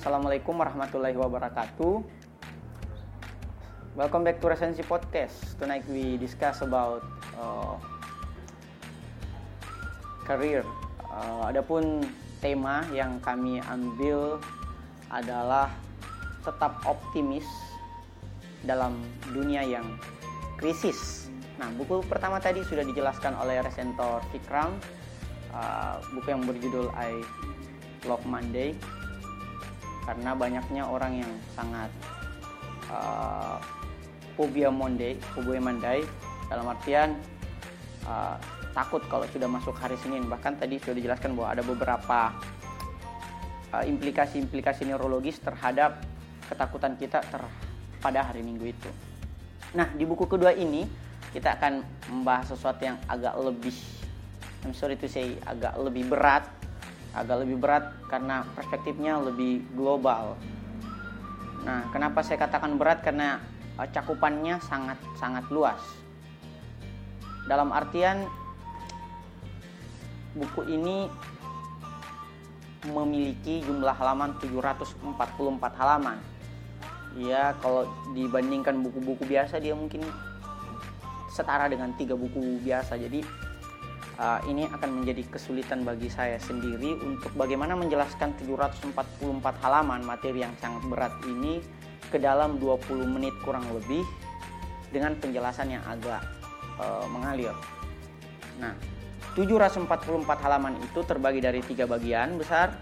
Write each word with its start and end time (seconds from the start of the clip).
Assalamualaikum 0.00 0.56
warahmatullahi 0.56 1.12
wabarakatuh. 1.12 2.00
Welcome 4.00 4.24
back 4.24 4.40
to 4.40 4.48
Resensi 4.48 4.80
Podcast. 4.80 5.60
Tonight 5.60 5.84
we 5.92 6.16
discuss 6.16 6.64
about 6.64 7.04
uh, 7.36 7.76
career. 10.24 10.64
Uh, 11.04 11.52
adapun 11.52 12.00
tema 12.40 12.80
yang 12.96 13.20
kami 13.20 13.60
ambil 13.68 14.40
adalah 15.12 15.68
tetap 16.48 16.80
optimis 16.88 17.44
dalam 18.64 19.04
dunia 19.36 19.60
yang 19.60 19.84
krisis. 20.56 21.28
Nah, 21.60 21.68
buku 21.76 22.00
pertama 22.08 22.40
tadi 22.40 22.64
sudah 22.64 22.88
dijelaskan 22.88 23.36
oleh 23.36 23.60
Resentor 23.60 24.24
Fikram, 24.32 24.72
uh, 25.52 26.00
buku 26.16 26.32
yang 26.32 26.40
berjudul 26.48 26.88
I 26.96 27.20
Love 28.08 28.24
Monday, 28.24 28.72
karena 30.04 30.30
banyaknya 30.32 30.82
orang 30.88 31.24
yang 31.24 31.32
sangat 31.52 31.90
uh, 32.88 33.60
fobia 34.34 34.72
Monday, 34.72 35.20
fobia 35.36 35.60
Monday 35.60 36.00
dalam 36.48 36.66
artian 36.72 37.14
uh, 38.08 38.36
takut 38.72 39.02
kalau 39.06 39.26
sudah 39.28 39.46
masuk 39.46 39.76
hari 39.76 39.98
Senin. 40.00 40.26
Bahkan 40.26 40.60
tadi 40.62 40.80
sudah 40.80 40.96
dijelaskan 40.96 41.36
bahwa 41.36 41.48
ada 41.52 41.62
beberapa 41.62 42.32
uh, 43.74 43.84
implikasi-implikasi 43.84 44.88
neurologis 44.88 45.38
terhadap 45.42 46.02
ketakutan 46.48 46.98
kita 46.98 47.22
ter 47.22 47.42
pada 48.00 48.24
hari 48.24 48.40
Minggu 48.40 48.72
itu. 48.72 48.90
Nah, 49.76 49.86
di 49.92 50.02
buku 50.08 50.26
kedua 50.26 50.56
ini 50.56 50.88
kita 51.30 51.60
akan 51.60 51.84
membahas 52.10 52.50
sesuatu 52.50 52.82
yang 52.82 52.98
agak 53.06 53.38
lebih 53.38 53.76
I'm 54.60 54.76
sorry 54.76 54.96
to 55.00 55.08
say 55.08 55.40
agak 55.48 55.72
lebih 55.80 56.12
berat, 56.12 56.44
agak 57.10 57.42
lebih 57.42 57.58
berat 57.58 57.90
karena 58.06 58.46
perspektifnya 58.54 59.18
lebih 59.18 59.66
global. 59.74 60.38
Nah, 61.66 61.90
kenapa 61.92 62.22
saya 62.24 62.40
katakan 62.40 62.78
berat 62.78 63.02
karena 63.04 63.42
uh, 63.76 63.88
cakupannya 63.88 64.62
sangat 64.62 64.96
sangat 65.18 65.44
luas. 65.50 65.80
Dalam 67.50 67.74
artian 67.74 68.24
buku 70.38 70.62
ini 70.70 71.10
memiliki 72.88 73.60
jumlah 73.66 73.92
halaman 73.92 74.38
744 74.40 75.80
halaman. 75.80 76.16
Ya, 77.18 77.58
kalau 77.58 77.90
dibandingkan 78.14 78.86
buku-buku 78.86 79.26
biasa 79.26 79.58
dia 79.58 79.74
mungkin 79.74 80.06
setara 81.34 81.66
dengan 81.66 81.90
tiga 81.98 82.14
buku 82.14 82.62
biasa. 82.62 82.94
Jadi 82.94 83.26
uh, 84.20 84.40
ini 84.44 84.68
akan 84.68 85.02
menjadi 85.02 85.24
kesulitan 85.32 85.82
bagi 85.82 86.12
saya 86.12 86.36
sendiri 86.36 87.00
untuk 87.00 87.32
bagaimana 87.34 87.72
menjelaskan 87.74 88.36
744 88.36 88.92
halaman 89.64 90.04
materi 90.04 90.44
yang 90.44 90.52
sangat 90.60 90.84
berat 90.86 91.14
ini 91.24 91.64
ke 92.12 92.20
dalam 92.20 92.60
20 92.60 93.00
menit 93.08 93.32
kurang 93.40 93.64
lebih 93.72 94.04
dengan 94.92 95.16
penjelasan 95.16 95.72
yang 95.72 95.84
agak 95.88 96.20
uh, 96.76 97.06
mengalir. 97.08 97.54
Nah, 98.60 98.76
744 99.38 99.88
halaman 100.44 100.74
itu 100.84 101.00
terbagi 101.06 101.40
dari 101.40 101.64
tiga 101.64 101.86
bagian 101.88 102.36
besar 102.36 102.76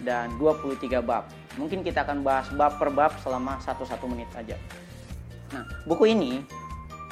dan 0.00 0.30
23 0.38 0.78
bab. 1.02 1.26
Mungkin 1.58 1.82
kita 1.82 2.06
akan 2.06 2.22
bahas 2.22 2.46
bab 2.54 2.78
per 2.78 2.94
bab 2.94 3.12
selama 3.18 3.58
1-1 3.58 3.98
menit 4.06 4.30
saja. 4.30 4.54
Nah, 5.50 5.66
buku 5.90 6.14
ini 6.14 6.38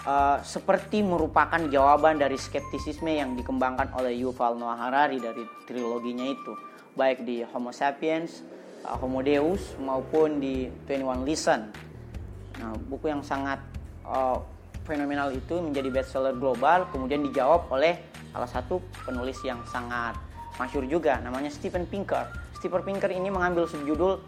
uh, 0.07 0.39
seperti 0.41 1.03
merupakan 1.03 1.59
jawaban 1.69 2.17
dari 2.17 2.39
skeptisisme 2.39 3.11
yang 3.11 3.35
dikembangkan 3.35 3.93
oleh 3.99 4.15
Yuval 4.23 4.57
Noah 4.57 4.79
Harari 4.79 5.19
dari 5.19 5.43
triloginya 5.67 6.25
itu, 6.25 6.55
baik 6.95 7.27
di 7.27 7.43
Homo 7.51 7.75
Sapiens, 7.75 8.47
uh, 8.87 8.97
Homo 8.97 9.21
Deus 9.21 9.75
maupun 9.83 10.39
di 10.39 10.71
21 10.87 11.27
Listen. 11.27 11.69
Nah, 12.57 12.73
buku 12.89 13.13
yang 13.13 13.21
sangat 13.21 13.61
uh, 14.07 14.41
fenomenal 14.87 15.35
itu 15.35 15.59
menjadi 15.59 15.91
bestseller 15.91 16.39
global, 16.39 16.87
kemudian 16.95 17.21
dijawab 17.27 17.69
oleh 17.69 17.99
salah 18.31 18.49
satu 18.49 18.81
penulis 19.05 19.37
yang 19.43 19.61
sangat 19.69 20.17
masyur 20.57 20.87
juga, 20.89 21.21
namanya 21.21 21.53
Stephen 21.53 21.85
Pinker. 21.85 22.31
Stephen 22.57 22.81
Pinker 22.87 23.13
ini 23.13 23.29
mengambil 23.29 23.69
subjudul 23.69 24.23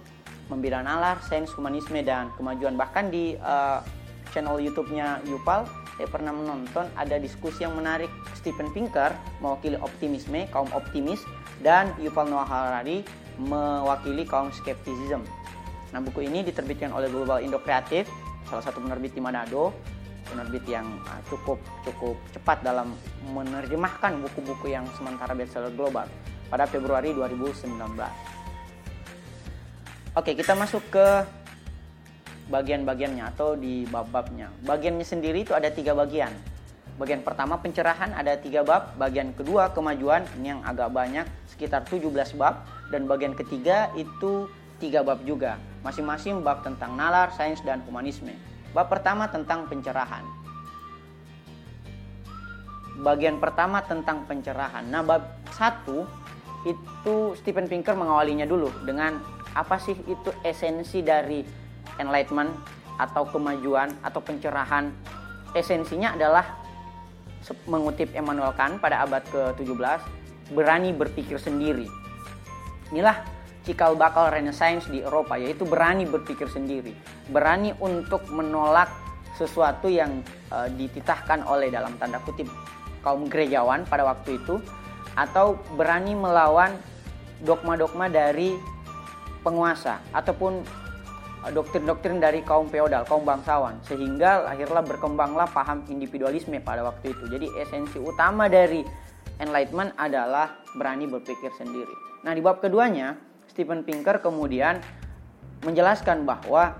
Membela 0.48 0.80
Nalar, 0.80 1.20
Sains, 1.24 1.52
Humanisme, 1.52 2.00
dan 2.00 2.32
Kemajuan. 2.36 2.76
Bahkan 2.76 3.04
di 3.12 3.36
uh, 3.36 3.84
channel 4.30 4.60
YouTube-nya 4.60 5.24
Yupal, 5.26 5.64
saya 5.98 6.06
pernah 6.06 6.30
menonton 6.30 6.86
ada 6.94 7.18
diskusi 7.18 7.66
yang 7.66 7.74
menarik 7.74 8.06
Stephen 8.38 8.70
Pinker 8.70 9.10
mewakili 9.42 9.74
optimisme, 9.82 10.46
kaum 10.54 10.70
optimis, 10.70 11.22
dan 11.58 11.90
Yuval 11.98 12.30
Noah 12.30 12.46
Harari 12.46 13.02
mewakili 13.38 14.22
kaum 14.22 14.54
skeptisism. 14.54 15.26
Nah, 15.90 15.98
buku 16.04 16.28
ini 16.28 16.46
diterbitkan 16.46 16.94
oleh 16.94 17.10
Global 17.10 17.42
Indo 17.42 17.58
Kreatif, 17.58 18.06
salah 18.46 18.62
satu 18.62 18.78
penerbit 18.78 19.16
di 19.16 19.20
Manado, 19.24 19.74
penerbit 20.28 20.64
yang 20.68 20.86
uh, 21.08 21.20
cukup 21.32 21.58
cukup 21.82 22.16
cepat 22.36 22.60
dalam 22.60 22.92
menerjemahkan 23.32 24.20
buku-buku 24.22 24.70
yang 24.70 24.84
sementara 24.94 25.32
bestseller 25.32 25.72
global 25.72 26.04
pada 26.52 26.68
Februari 26.68 27.16
2019. 27.16 27.74
Oke, 30.16 30.34
kita 30.34 30.52
masuk 30.58 30.82
ke 30.92 31.06
bagian-bagiannya 32.48 33.24
atau 33.36 33.54
di 33.54 33.84
bab-babnya. 33.88 34.48
Bagiannya 34.64 35.04
sendiri 35.04 35.44
itu 35.44 35.52
ada 35.52 35.68
tiga 35.68 35.92
bagian. 35.92 36.32
Bagian 36.98 37.22
pertama 37.22 37.62
pencerahan 37.62 38.10
ada 38.10 38.34
tiga 38.34 38.66
bab, 38.66 38.98
bagian 38.98 39.30
kedua 39.30 39.70
kemajuan 39.70 40.26
ini 40.34 40.50
yang 40.50 40.60
agak 40.66 40.90
banyak 40.90 41.22
sekitar 41.46 41.86
17 41.86 42.34
bab 42.34 42.66
dan 42.90 43.06
bagian 43.06 43.38
ketiga 43.38 43.86
itu 43.94 44.50
tiga 44.82 45.06
bab 45.06 45.22
juga. 45.22 45.62
Masing-masing 45.86 46.42
bab 46.42 46.66
tentang 46.66 46.98
nalar, 46.98 47.30
sains 47.38 47.62
dan 47.62 47.86
humanisme. 47.86 48.34
Bab 48.74 48.90
pertama 48.90 49.30
tentang 49.30 49.70
pencerahan. 49.70 50.26
Bagian 52.98 53.38
pertama 53.38 53.78
tentang 53.86 54.26
pencerahan. 54.26 54.82
Nah, 54.90 55.06
bab 55.06 55.22
satu 55.54 56.02
itu 56.66 57.38
Stephen 57.38 57.70
Pinker 57.70 57.94
mengawalinya 57.94 58.42
dulu 58.42 58.74
dengan 58.82 59.22
apa 59.54 59.78
sih 59.78 59.94
itu 59.94 60.34
esensi 60.42 61.06
dari 61.06 61.46
enlightenment 61.98 62.50
atau 62.98 63.26
kemajuan 63.28 63.94
atau 64.02 64.18
pencerahan. 64.18 64.90
Esensinya 65.54 66.18
adalah 66.18 66.44
mengutip 67.70 68.10
Emmanuel 68.12 68.52
Kant 68.58 68.82
pada 68.82 69.06
abad 69.06 69.22
ke-17, 69.30 70.02
berani 70.52 70.90
berpikir 70.90 71.38
sendiri. 71.38 71.86
Inilah 72.90 73.22
cikal 73.62 73.94
bakal 73.94 74.32
renaissance 74.32 74.88
di 74.88 75.04
Eropa 75.04 75.36
yaitu 75.36 75.68
berani 75.68 76.08
berpikir 76.08 76.48
sendiri, 76.48 76.92
berani 77.28 77.76
untuk 77.78 78.24
menolak 78.32 78.88
sesuatu 79.36 79.86
yang 79.86 80.24
uh, 80.50 80.66
dititahkan 80.66 81.46
oleh 81.46 81.70
dalam 81.70 81.94
tanda 82.00 82.18
kutip 82.26 82.50
kaum 83.06 83.30
gerejawan 83.30 83.86
pada 83.86 84.02
waktu 84.02 84.40
itu 84.40 84.58
atau 85.14 85.54
berani 85.78 86.18
melawan 86.18 86.74
dogma-dogma 87.46 88.10
dari 88.10 88.58
penguasa 89.46 90.02
ataupun 90.10 90.66
doktrin-doktrin 91.46 92.18
dari 92.18 92.42
kaum 92.42 92.66
feodal, 92.66 93.06
kaum 93.06 93.22
bangsawan 93.22 93.78
sehingga 93.86 94.50
lahirlah 94.50 94.82
berkembanglah 94.82 95.46
paham 95.48 95.86
individualisme 95.86 96.58
pada 96.60 96.82
waktu 96.82 97.14
itu. 97.14 97.24
Jadi 97.30 97.46
esensi 97.62 97.98
utama 98.02 98.50
dari 98.50 98.82
enlightenment 99.38 99.94
adalah 99.94 100.58
berani 100.74 101.06
berpikir 101.06 101.54
sendiri. 101.54 101.94
Nah, 102.26 102.34
di 102.34 102.42
bab 102.42 102.58
keduanya 102.58 103.14
Stephen 103.46 103.86
Pinker 103.86 104.18
kemudian 104.18 104.82
menjelaskan 105.62 106.26
bahwa 106.26 106.74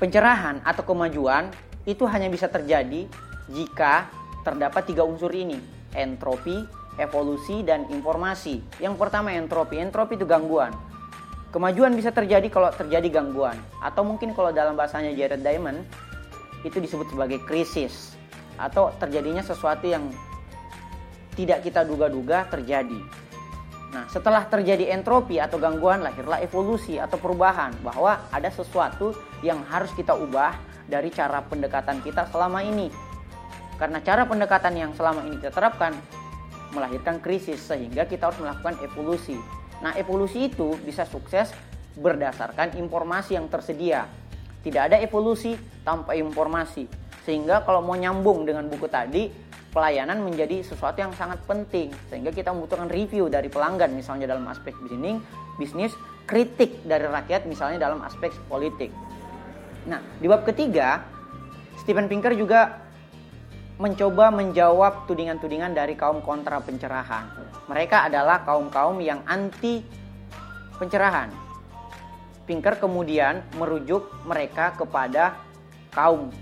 pencerahan 0.00 0.64
atau 0.64 0.84
kemajuan 0.84 1.52
itu 1.84 2.04
hanya 2.08 2.28
bisa 2.32 2.48
terjadi 2.48 3.08
jika 3.52 4.08
terdapat 4.44 4.88
tiga 4.88 5.04
unsur 5.04 5.32
ini, 5.32 5.60
entropi, 5.92 6.64
evolusi, 7.00 7.64
dan 7.64 7.88
informasi. 7.88 8.60
Yang 8.80 8.94
pertama 9.00 9.32
entropi. 9.32 9.80
Entropi 9.80 10.16
itu 10.16 10.24
gangguan. 10.28 10.72
Kemajuan 11.48 11.96
bisa 11.96 12.12
terjadi 12.12 12.44
kalau 12.52 12.68
terjadi 12.68 13.08
gangguan. 13.08 13.56
Atau 13.80 14.04
mungkin 14.04 14.36
kalau 14.36 14.52
dalam 14.52 14.76
bahasanya 14.76 15.16
Jared 15.16 15.40
Diamond, 15.40 15.80
itu 16.60 16.76
disebut 16.76 17.08
sebagai 17.08 17.40
krisis. 17.48 18.12
Atau 18.60 18.92
terjadinya 19.00 19.40
sesuatu 19.40 19.88
yang 19.88 20.12
tidak 21.38 21.64
kita 21.64 21.88
duga-duga 21.88 22.44
terjadi. 22.52 23.00
Nah, 23.88 24.04
setelah 24.12 24.44
terjadi 24.44 24.92
entropi 24.92 25.40
atau 25.40 25.56
gangguan, 25.56 26.04
lahirlah 26.04 26.44
evolusi 26.44 27.00
atau 27.00 27.16
perubahan, 27.16 27.72
bahwa 27.80 28.20
ada 28.28 28.52
sesuatu 28.52 29.16
yang 29.40 29.64
harus 29.72 29.88
kita 29.96 30.12
ubah 30.12 30.52
dari 30.84 31.08
cara 31.08 31.40
pendekatan 31.40 32.04
kita 32.04 32.28
selama 32.28 32.60
ini. 32.60 32.92
Karena 33.80 34.04
cara 34.04 34.28
pendekatan 34.28 34.76
yang 34.76 34.92
selama 34.92 35.24
ini 35.24 35.40
kita 35.40 35.54
terapkan 35.54 35.96
melahirkan 36.76 37.16
krisis, 37.24 37.64
sehingga 37.64 38.04
kita 38.04 38.28
harus 38.28 38.36
melakukan 38.44 38.76
evolusi. 38.84 39.40
Nah, 39.78 39.94
evolusi 39.94 40.50
itu 40.50 40.74
bisa 40.82 41.06
sukses 41.06 41.54
berdasarkan 41.98 42.78
informasi 42.78 43.38
yang 43.38 43.46
tersedia. 43.46 44.06
Tidak 44.62 44.82
ada 44.90 44.96
evolusi 44.98 45.54
tanpa 45.86 46.18
informasi. 46.18 46.86
Sehingga 47.22 47.62
kalau 47.62 47.84
mau 47.84 47.94
nyambung 47.94 48.42
dengan 48.42 48.66
buku 48.66 48.90
tadi, 48.90 49.30
pelayanan 49.68 50.24
menjadi 50.24 50.64
sesuatu 50.64 50.98
yang 50.98 51.12
sangat 51.12 51.44
penting 51.44 51.92
sehingga 52.08 52.32
kita 52.32 52.50
membutuhkan 52.50 52.88
review 52.88 53.28
dari 53.28 53.52
pelanggan 53.52 53.92
misalnya 53.92 54.24
dalam 54.24 54.48
aspek 54.48 54.72
bisnis, 54.80 55.20
bisnis, 55.60 55.92
kritik 56.24 56.82
dari 56.88 57.04
rakyat 57.04 57.44
misalnya 57.44 57.78
dalam 57.88 58.00
aspek 58.02 58.32
politik. 58.48 58.88
Nah, 59.86 60.00
di 60.20 60.26
bab 60.26 60.44
ketiga 60.48 61.04
Stephen 61.80 62.08
Pinker 62.08 62.34
juga 62.34 62.87
mencoba 63.78 64.34
menjawab 64.34 65.06
tudingan-tudingan 65.06 65.70
dari 65.70 65.94
kaum 65.94 66.18
kontra 66.18 66.58
pencerahan. 66.58 67.30
Mereka 67.70 68.10
adalah 68.10 68.42
kaum-kaum 68.42 68.98
yang 68.98 69.22
anti 69.22 69.86
pencerahan. 70.82 71.30
Pinker 72.42 72.74
kemudian 72.82 73.46
merujuk 73.54 74.10
mereka 74.26 74.74
kepada 74.74 75.38
kaum 75.94 76.34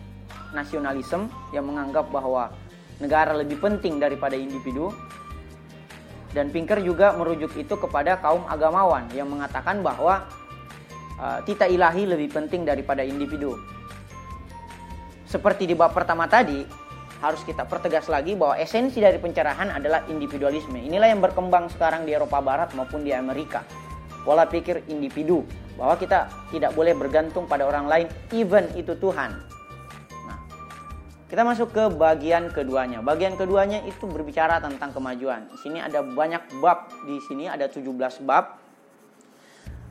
nasionalisme 0.56 1.29
yang 1.53 1.69
menganggap 1.69 2.09
bahwa 2.09 2.56
negara 3.05 3.37
lebih 3.37 3.61
penting 3.61 4.00
daripada 4.00 4.33
individu. 4.33 4.88
Dan 6.33 6.49
Pinker 6.53 6.81
juga 6.81 7.12
merujuk 7.17 7.53
itu 7.56 7.77
kepada 7.77 8.17
kaum 8.21 8.49
agamawan 8.49 9.09
yang 9.12 9.29
mengatakan 9.29 9.85
bahwa 9.85 10.25
uh, 11.21 11.41
tita 11.44 11.69
ilahi 11.69 12.09
lebih 12.09 12.33
penting 12.33 12.65
daripada 12.65 13.05
individu. 13.05 13.56
Seperti 15.27 15.69
di 15.69 15.75
bab 15.75 15.97
pertama 15.97 16.29
tadi, 16.31 16.86
harus 17.20 17.40
kita 17.44 17.64
pertegas 17.64 18.06
lagi 18.12 18.36
bahwa 18.36 18.60
esensi 18.60 19.00
dari 19.00 19.16
pencerahan 19.16 19.72
adalah 19.72 20.04
individualisme. 20.08 20.76
Inilah 20.76 21.08
yang 21.08 21.24
berkembang 21.24 21.72
sekarang 21.72 22.04
di 22.04 22.12
Eropa 22.12 22.40
Barat 22.44 22.76
maupun 22.76 23.04
di 23.04 23.12
Amerika. 23.16 23.64
Pola 24.26 24.42
pikir 24.44 24.90
individu, 24.90 25.46
bahwa 25.76 25.94
kita 26.00 26.26
tidak 26.50 26.72
boleh 26.72 26.96
bergantung 26.96 27.44
pada 27.44 27.68
orang 27.68 27.86
lain, 27.86 28.06
even 28.32 28.66
itu 28.74 28.96
Tuhan. 28.98 29.38
Nah, 30.26 30.38
kita 31.30 31.46
masuk 31.46 31.70
ke 31.70 31.84
bagian 31.94 32.50
keduanya. 32.50 33.04
Bagian 33.04 33.38
keduanya 33.38 33.84
itu 33.86 34.08
berbicara 34.08 34.58
tentang 34.58 34.90
kemajuan. 34.90 35.46
Di 35.52 35.56
sini 35.60 35.78
ada 35.78 36.02
banyak 36.02 36.58
bab, 36.58 36.90
di 37.06 37.20
sini 37.28 37.46
ada 37.46 37.70
17 37.70 37.86
bab 38.24 38.65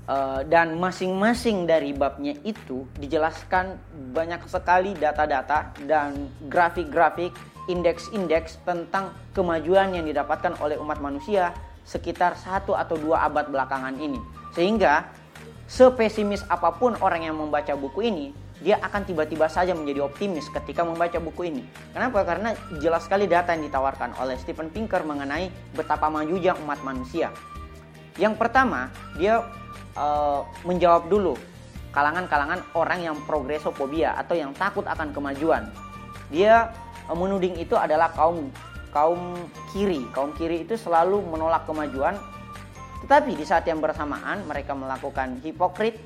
Eh, 0.06 0.42
dan 0.46 0.78
masing-masing 0.78 1.66
dari 1.66 1.90
babnya 1.90 2.38
itu 2.46 2.86
dijelaskan 3.02 3.74
banyak 4.14 4.38
sekali 4.46 4.94
data-data 4.94 5.74
dan 5.82 6.30
grafik-grafik 6.46 7.34
indeks-indeks 7.66 8.62
tentang 8.62 9.10
kemajuan 9.34 9.98
yang 9.98 10.06
didapatkan 10.06 10.62
oleh 10.62 10.78
umat 10.78 11.02
manusia 11.02 11.58
sekitar 11.90 12.38
satu 12.38 12.78
atau 12.78 13.02
dua 13.02 13.26
abad 13.26 13.50
belakangan 13.50 13.98
ini 13.98 14.22
sehingga 14.54 15.10
sepesimis 15.66 16.46
apa 16.54 16.70
pun 16.78 16.94
orang 17.02 17.26
yang 17.26 17.42
membaca 17.42 17.74
buku 17.74 18.06
ini 18.06 18.30
dia 18.62 18.78
akan 18.86 19.10
tiba-tiba 19.10 19.50
saja 19.50 19.74
menjadi 19.74 20.06
optimis 20.06 20.54
ketika 20.54 20.86
membaca 20.86 21.18
buku 21.18 21.50
ini. 21.50 21.66
Kenapa? 21.92 22.22
Karena 22.24 22.54
jelas 22.78 23.10
sekali 23.10 23.26
data 23.26 23.58
yang 23.58 23.66
ditawarkan 23.68 24.22
oleh 24.22 24.38
Stephen 24.38 24.70
Pinker 24.70 25.02
mengenai 25.02 25.50
betapa 25.74 26.14
majunya 26.14 26.54
umat 26.62 26.80
manusia. 26.86 27.34
Yang 28.16 28.40
pertama, 28.40 28.88
dia 29.20 29.44
uh, 29.96 30.44
menjawab 30.68 31.08
dulu 31.08 31.36
kalangan-kalangan 31.96 32.60
orang 32.76 33.00
yang 33.08 33.16
progresofobia 33.24 34.20
atau 34.20 34.36
yang 34.36 34.52
takut 34.52 34.84
akan 34.84 35.16
kemajuan. 35.16 35.72
Dia 36.28 36.76
uh, 37.08 37.16
menuding 37.16 37.56
itu 37.56 37.74
adalah 37.80 38.12
kaum 38.12 38.52
kaum 38.92 39.36
kiri. 39.72 40.04
Kaum 40.12 40.36
kiri 40.36 40.68
itu 40.68 40.76
selalu 40.76 41.24
menolak 41.24 41.64
kemajuan. 41.68 42.20
Tetapi 43.04 43.36
di 43.36 43.44
saat 43.48 43.68
yang 43.68 43.80
bersamaan 43.80 44.44
mereka 44.48 44.76
melakukan 44.76 45.40
hipokrit 45.44 46.00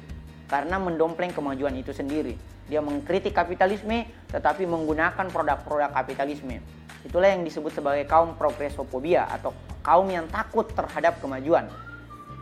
karena 0.50 0.82
mendompleng 0.82 1.34
kemajuan 1.34 1.74
itu 1.78 1.94
sendiri. 1.94 2.34
Dia 2.70 2.82
mengkritik 2.86 3.34
kapitalisme 3.34 4.06
tetapi 4.30 4.66
menggunakan 4.70 5.26
produk-produk 5.30 5.90
kapitalisme. 5.90 6.62
Itulah 7.02 7.34
yang 7.34 7.42
disebut 7.42 7.74
sebagai 7.74 8.06
kaum 8.06 8.36
progresofobia 8.36 9.26
atau 9.26 9.56
kaum 9.82 10.06
yang 10.12 10.28
takut 10.28 10.68
terhadap 10.74 11.18
kemajuan. 11.24 11.66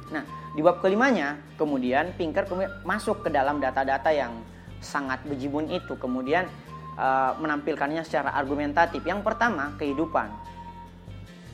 Nah, 0.07 0.23
di 0.55 0.63
bab 0.63 0.79
kelimanya, 0.79 1.37
kemudian 1.59 2.15
Pinker 2.15 2.47
kemudian 2.47 2.71
masuk 2.87 3.27
ke 3.27 3.29
dalam 3.29 3.59
data-data 3.59 4.07
yang 4.09 4.39
sangat 4.79 5.19
bejibun 5.27 5.67
itu, 5.67 5.99
kemudian 5.99 6.47
uh, 6.95 7.35
menampilkannya 7.37 8.01
secara 8.07 8.31
argumentatif. 8.33 9.03
Yang 9.03 9.21
pertama, 9.27 9.75
kehidupan. 9.75 10.31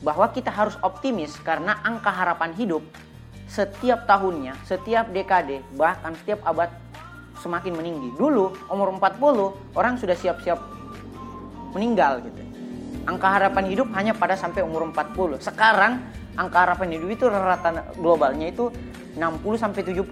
Bahwa 0.04 0.28
kita 0.30 0.52
harus 0.52 0.76
optimis 0.84 1.34
karena 1.42 1.80
angka 1.82 2.12
harapan 2.12 2.52
hidup 2.54 2.84
setiap 3.48 4.04
tahunnya, 4.08 4.56
setiap 4.66 5.08
dekade, 5.12 5.62
bahkan 5.76 6.12
setiap 6.20 6.44
abad 6.44 6.70
semakin 7.38 7.76
meninggi. 7.76 8.08
Dulu 8.16 8.70
umur 8.70 8.94
40 8.96 9.76
orang 9.76 9.94
sudah 9.98 10.16
siap-siap 10.16 10.58
meninggal 11.74 12.22
gitu. 12.22 12.40
Angka 13.04 13.28
harapan 13.36 13.64
hidup 13.68 13.88
hanya 13.92 14.16
pada 14.16 14.38
sampai 14.38 14.64
umur 14.64 14.88
40. 14.88 15.42
Sekarang 15.44 16.00
angka 16.34 16.58
harapan 16.66 16.98
hidup 16.98 17.08
itu 17.10 17.24
rata 17.30 17.94
globalnya 17.98 18.50
itu 18.50 18.70
60 19.14 19.54
sampai 19.54 19.82
70. 19.86 20.04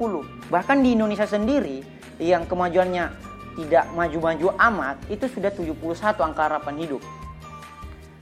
Bahkan 0.48 0.76
di 0.82 0.94
Indonesia 0.94 1.26
sendiri 1.26 1.82
yang 2.22 2.46
kemajuannya 2.46 3.10
tidak 3.58 3.84
maju-maju 3.92 4.48
amat 4.56 4.96
itu 5.12 5.26
sudah 5.28 5.50
71 5.52 5.74
angka 6.22 6.42
harapan 6.48 6.74
hidup. 6.78 7.02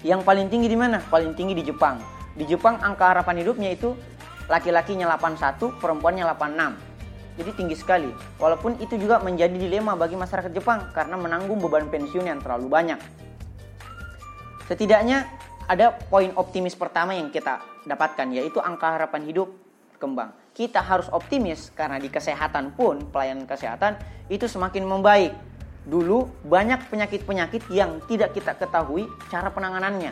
Yang 0.00 0.20
paling 0.24 0.48
tinggi 0.48 0.68
di 0.72 0.78
mana? 0.80 0.98
Paling 1.12 1.36
tinggi 1.36 1.52
di 1.52 1.64
Jepang. 1.68 2.00
Di 2.32 2.48
Jepang 2.48 2.80
angka 2.80 3.12
harapan 3.12 3.44
hidupnya 3.44 3.76
itu 3.76 3.92
laki-lakinya 4.48 5.06
81, 5.14 5.76
perempuannya 5.76 6.24
86. 6.24 6.90
Jadi 7.38 7.50
tinggi 7.54 7.76
sekali. 7.76 8.10
Walaupun 8.40 8.80
itu 8.80 8.96
juga 8.96 9.20
menjadi 9.20 9.54
dilema 9.54 9.94
bagi 9.94 10.16
masyarakat 10.16 10.50
Jepang 10.56 10.88
karena 10.96 11.20
menanggung 11.20 11.60
beban 11.60 11.86
pensiun 11.92 12.26
yang 12.26 12.40
terlalu 12.40 12.66
banyak. 12.66 13.00
Setidaknya 14.66 15.28
ada 15.70 15.94
poin 15.94 16.34
optimis 16.34 16.74
pertama 16.74 17.14
yang 17.14 17.30
kita 17.30 17.62
dapatkan 17.86 18.26
yaitu 18.34 18.58
angka 18.58 18.90
harapan 18.90 19.22
hidup 19.22 19.54
kembang. 20.02 20.34
Kita 20.50 20.82
harus 20.82 21.06
optimis 21.14 21.70
karena 21.78 22.02
di 22.02 22.10
kesehatan 22.10 22.74
pun 22.74 23.06
pelayanan 23.14 23.46
kesehatan 23.46 23.94
itu 24.26 24.50
semakin 24.50 24.82
membaik. 24.82 25.30
Dulu 25.86 26.26
banyak 26.42 26.90
penyakit-penyakit 26.90 27.70
yang 27.70 28.02
tidak 28.10 28.34
kita 28.34 28.58
ketahui 28.58 29.06
cara 29.30 29.54
penanganannya. 29.54 30.10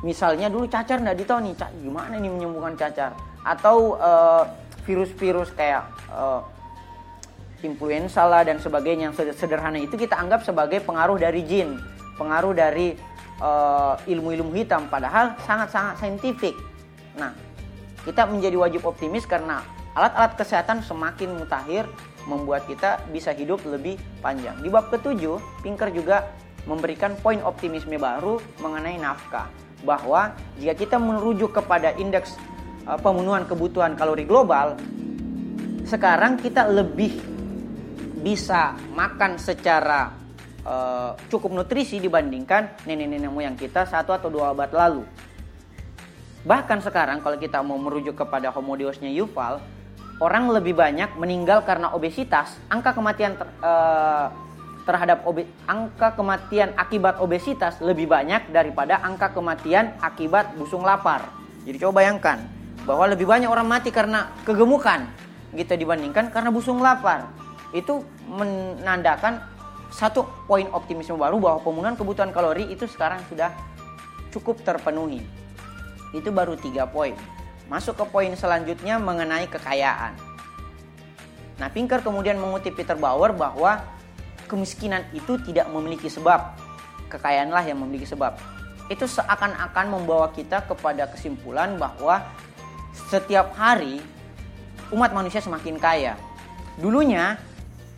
Misalnya 0.00 0.48
dulu 0.48 0.64
cacar 0.64 1.04
nggak 1.04 1.18
ditahu 1.20 1.38
nih, 1.44 1.54
gimana 1.84 2.16
ini 2.16 2.32
menyembuhkan 2.32 2.72
cacar? 2.78 3.12
Atau 3.44 4.00
uh, 4.00 4.48
virus-virus 4.88 5.52
kayak 5.52 5.84
uh, 6.08 6.40
influenza 7.60 8.24
lah 8.24 8.46
dan 8.46 8.62
sebagainya 8.62 9.10
yang 9.10 9.14
sederhana 9.36 9.76
itu 9.76 9.98
kita 9.98 10.16
anggap 10.16 10.46
sebagai 10.46 10.80
pengaruh 10.86 11.18
dari 11.18 11.42
jin, 11.44 11.76
pengaruh 12.16 12.54
dari 12.54 12.94
uh, 13.42 13.94
ilmu-ilmu 14.06 14.54
hitam 14.54 14.86
padahal 14.86 15.34
sangat-sangat 15.42 15.98
saintifik. 15.98 16.54
Nah, 17.18 17.34
kita 18.06 18.26
menjadi 18.30 18.56
wajib 18.58 18.86
optimis 18.86 19.26
karena 19.26 19.62
alat-alat 19.98 20.38
kesehatan 20.38 20.82
semakin 20.84 21.34
mutakhir 21.34 21.88
membuat 22.30 22.68
kita 22.68 23.02
bisa 23.10 23.32
hidup 23.34 23.58
lebih 23.66 23.98
panjang. 24.20 24.54
Di 24.62 24.68
bab 24.68 24.92
ketujuh, 24.92 25.40
Pinker 25.64 25.90
juga 25.90 26.28
memberikan 26.68 27.16
poin 27.18 27.40
optimisme 27.40 27.96
baru 27.96 28.38
mengenai 28.60 29.00
nafkah 29.00 29.48
bahwa 29.82 30.34
jika 30.60 30.74
kita 30.74 30.96
merujuk 31.00 31.54
kepada 31.54 31.96
indeks 31.96 32.36
uh, 32.84 32.98
pemenuhan 33.00 33.48
kebutuhan 33.48 33.96
kalori 33.96 34.28
global, 34.28 34.76
sekarang 35.88 36.36
kita 36.36 36.68
lebih 36.68 37.16
bisa 38.20 38.76
makan 38.92 39.40
secara 39.40 40.12
uh, 40.68 41.10
cukup 41.32 41.56
nutrisi 41.56 41.96
dibandingkan 41.96 42.84
nenek-nenek 42.84 43.32
moyang 43.32 43.56
kita 43.56 43.88
satu 43.88 44.12
atau 44.12 44.28
dua 44.28 44.52
abad 44.52 44.68
lalu. 44.76 45.02
Bahkan 46.44 46.84
sekarang 46.84 47.24
kalau 47.24 47.40
kita 47.40 47.64
mau 47.64 47.80
merujuk 47.80 48.14
kepada 48.14 48.52
homodiosnya 48.52 49.10
Yuval, 49.10 49.58
orang 50.20 50.44
lebih 50.52 50.76
banyak 50.76 51.16
meninggal 51.16 51.64
karena 51.64 51.90
obesitas. 51.96 52.54
Angka 52.70 52.94
kematian 52.94 53.34
ter, 53.34 53.48
uh, 53.64 54.30
terhadap 54.86 55.24
obe, 55.28 55.44
angka 55.68 56.16
kematian 56.16 56.72
akibat 56.78 57.20
obesitas 57.20 57.76
lebih 57.84 58.08
banyak 58.08 58.48
daripada 58.48 59.00
angka 59.02 59.34
kematian 59.34 59.92
akibat 60.00 60.56
busung 60.56 60.86
lapar. 60.86 61.28
Jadi 61.66 61.76
coba 61.82 62.00
bayangkan 62.00 62.40
bahwa 62.88 63.04
lebih 63.12 63.28
banyak 63.28 63.50
orang 63.52 63.68
mati 63.68 63.92
karena 63.92 64.32
kegemukan 64.48 65.04
gitu 65.52 65.76
dibandingkan 65.76 66.32
karena 66.32 66.48
busung 66.48 66.80
lapar. 66.80 67.28
Itu 67.76 68.00
menandakan 68.24 69.57
satu 69.88 70.28
poin 70.44 70.68
optimisme 70.70 71.16
baru 71.16 71.40
bahwa 71.40 71.64
pemenuhan 71.64 71.96
kebutuhan 71.96 72.30
kalori 72.30 72.68
itu 72.68 72.84
sekarang 72.84 73.24
sudah 73.28 73.52
cukup 74.30 74.60
terpenuhi. 74.60 75.24
Itu 76.12 76.32
baru 76.32 76.56
tiga 76.56 76.88
poin. 76.88 77.16
Masuk 77.68 78.00
ke 78.00 78.04
poin 78.08 78.32
selanjutnya 78.32 78.96
mengenai 78.96 79.48
kekayaan. 79.48 80.16
Nah, 81.58 81.68
Pinker 81.68 82.00
kemudian 82.00 82.38
mengutip 82.38 82.78
Peter 82.78 82.94
Bauer 82.94 83.34
bahwa 83.34 83.82
kemiskinan 84.48 85.04
itu 85.12 85.36
tidak 85.44 85.68
memiliki 85.68 86.08
sebab. 86.08 86.56
Kekayaanlah 87.12 87.64
yang 87.66 87.80
memiliki 87.82 88.08
sebab. 88.08 88.36
Itu 88.88 89.04
seakan-akan 89.04 89.86
membawa 89.92 90.32
kita 90.32 90.64
kepada 90.64 91.10
kesimpulan 91.12 91.76
bahwa 91.76 92.24
setiap 93.12 93.52
hari 93.52 94.00
umat 94.94 95.12
manusia 95.12 95.44
semakin 95.44 95.76
kaya. 95.76 96.16
Dulunya 96.80 97.36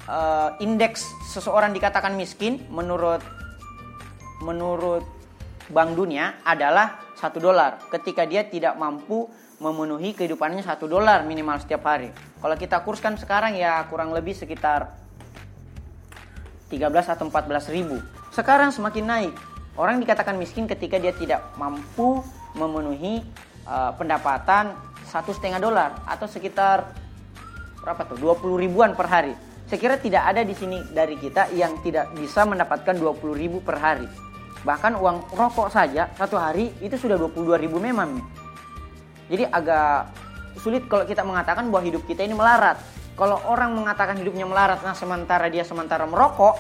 uh, 0.07 0.57
indeks 0.63 1.05
seseorang 1.29 1.75
dikatakan 1.75 2.15
miskin 2.17 2.63
menurut 2.73 3.21
menurut 4.41 5.05
Bank 5.71 5.95
Dunia 5.95 6.41
adalah 6.43 7.13
satu 7.15 7.39
dolar 7.39 7.79
ketika 7.93 8.25
dia 8.25 8.49
tidak 8.49 8.75
mampu 8.81 9.29
memenuhi 9.61 10.17
kehidupannya 10.17 10.65
satu 10.65 10.89
dolar 10.89 11.23
minimal 11.29 11.61
setiap 11.61 11.85
hari. 11.85 12.09
Kalau 12.41 12.57
kita 12.57 12.81
kurskan 12.81 13.21
sekarang 13.21 13.53
ya 13.61 13.85
kurang 13.93 14.17
lebih 14.17 14.33
sekitar 14.33 14.97
13 16.73 16.81
atau 16.89 17.29
14 17.29 17.69
ribu. 17.77 18.01
Sekarang 18.33 18.73
semakin 18.73 19.05
naik. 19.05 19.35
Orang 19.77 20.01
dikatakan 20.01 20.41
miskin 20.41 20.65
ketika 20.65 20.97
dia 20.97 21.13
tidak 21.13 21.45
mampu 21.61 22.25
memenuhi 22.57 23.21
uh, 23.69 23.93
pendapatan 23.95 24.73
satu 25.07 25.37
setengah 25.37 25.61
dolar 25.61 25.91
atau 26.09 26.27
sekitar 26.31 26.89
berapa 27.85 28.03
tuh 28.09 28.17
20 28.17 28.65
ribuan 28.65 28.97
per 28.97 29.07
hari. 29.11 29.35
Saya 29.71 29.79
kira 29.79 29.97
tidak 30.03 30.27
ada 30.27 30.43
di 30.43 30.51
sini 30.51 30.83
dari 30.91 31.15
kita 31.15 31.55
yang 31.55 31.79
tidak 31.79 32.11
bisa 32.19 32.43
mendapatkan 32.43 32.91
20 32.91 33.23
ribu 33.39 33.63
per 33.63 33.79
hari. 33.79 34.11
Bahkan 34.67 34.99
uang 34.99 35.31
rokok 35.31 35.71
saja 35.71 36.11
satu 36.19 36.35
hari 36.35 36.75
itu 36.83 36.99
sudah 36.99 37.15
22 37.15 37.55
ribu 37.55 37.79
memang. 37.79 38.19
Jadi 39.31 39.47
agak 39.47 40.11
sulit 40.59 40.91
kalau 40.91 41.07
kita 41.07 41.23
mengatakan 41.23 41.71
bahwa 41.71 41.87
hidup 41.87 42.03
kita 42.03 42.27
ini 42.27 42.35
melarat. 42.35 42.83
Kalau 43.15 43.39
orang 43.47 43.79
mengatakan 43.79 44.19
hidupnya 44.19 44.43
melarat, 44.43 44.83
nah 44.83 44.91
sementara 44.91 45.47
dia 45.47 45.63
sementara 45.63 46.03
merokok, 46.03 46.59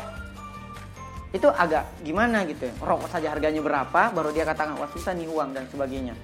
itu 1.34 1.50
agak 1.50 1.90
gimana 2.06 2.46
gitu 2.46 2.70
ya. 2.70 2.74
Rokok 2.78 3.10
saja 3.10 3.34
harganya 3.34 3.58
berapa, 3.58 4.14
baru 4.14 4.30
dia 4.30 4.46
katakan 4.46 4.78
wah 4.78 4.86
susah 4.94 5.18
nih 5.18 5.26
uang 5.26 5.50
dan 5.50 5.66
sebagainya. 5.66 6.14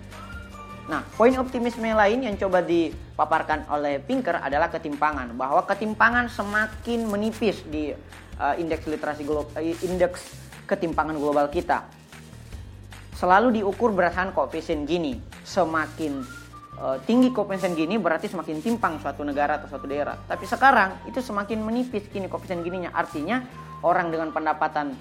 Nah, 0.87 1.03
poin 1.19 1.35
optimisme 1.35 1.91
lain 1.91 2.23
yang 2.23 2.39
coba 2.39 2.63
dipaparkan 2.63 3.67
oleh 3.75 3.99
Pinker 3.99 4.39
adalah 4.39 4.71
ketimpangan, 4.71 5.35
bahwa 5.35 5.67
ketimpangan 5.67 6.31
semakin 6.31 7.11
menipis 7.11 7.67
di 7.67 7.91
uh, 8.39 8.55
indeks 8.55 8.87
literasi 8.87 9.27
global, 9.27 9.51
uh, 9.59 9.63
indeks 9.83 10.31
ketimpangan 10.71 11.19
global 11.19 11.51
kita. 11.51 11.83
Selalu 13.19 13.59
diukur 13.63 13.91
berdasarkan 13.91 14.31
koefisien 14.31 14.87
Gini. 14.87 15.19
Semakin 15.43 16.23
uh, 16.79 17.03
tinggi 17.03 17.35
koefisien 17.35 17.75
Gini 17.75 17.99
berarti 17.99 18.31
semakin 18.31 18.63
timpang 18.63 19.03
suatu 19.03 19.27
negara 19.27 19.59
atau 19.59 19.67
suatu 19.67 19.91
daerah. 19.91 20.15
Tapi 20.31 20.47
sekarang 20.47 21.03
itu 21.11 21.19
semakin 21.19 21.67
menipis 21.67 22.07
Gini 22.15 22.31
koefisien 22.31 22.63
Gininya. 22.63 22.95
Artinya 22.95 23.43
orang 23.83 24.15
dengan 24.15 24.31
pendapatan 24.31 24.95